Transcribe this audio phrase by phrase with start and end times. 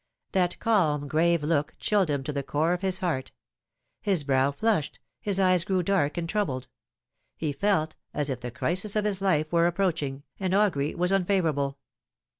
[0.31, 3.31] That calm, grave look chilled him to the core of his heart.
[4.01, 6.67] His brow flushed, bis eyes grew dark and troubled.
[7.35, 11.23] He felt as if the crisis of his life were approaching, and augury was un
[11.23, 11.77] favourable.